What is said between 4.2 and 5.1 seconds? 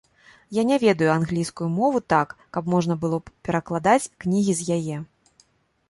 кнігі з яе.